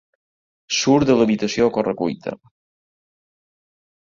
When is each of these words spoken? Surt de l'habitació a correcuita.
Surt 0.77 1.07
de 1.09 1.17
l'habitació 1.19 1.67
a 1.67 1.75
correcuita. 1.75 2.35